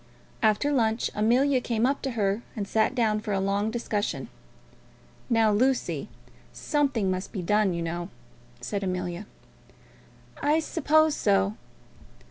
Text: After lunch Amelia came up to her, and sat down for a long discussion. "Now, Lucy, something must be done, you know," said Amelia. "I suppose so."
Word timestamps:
After 0.41 0.71
lunch 0.71 1.11
Amelia 1.13 1.61
came 1.61 1.85
up 1.85 2.01
to 2.01 2.11
her, 2.17 2.41
and 2.55 2.67
sat 2.67 2.95
down 2.95 3.19
for 3.19 3.33
a 3.33 3.39
long 3.39 3.69
discussion. 3.69 4.29
"Now, 5.29 5.51
Lucy, 5.51 6.09
something 6.51 7.11
must 7.11 7.31
be 7.31 7.43
done, 7.43 7.75
you 7.75 7.83
know," 7.83 8.09
said 8.61 8.81
Amelia. 8.83 9.27
"I 10.41 10.59
suppose 10.59 11.15
so." 11.15 11.53